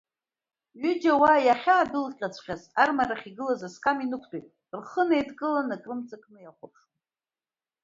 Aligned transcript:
Ҩыџьа 0.81 1.13
уа 1.21 1.31
иахьаадәылҵҵәҟьаз 1.45 2.61
арымарахь 2.81 3.25
игылаз 3.29 3.61
асқам 3.67 3.97
инықутәеит, 3.99 4.45
рхы 4.79 5.01
еидкыланы, 5.15 5.73
ак 5.75 5.83
рымҵакны 5.89 6.39
иахуаԥшуан. 6.41 6.97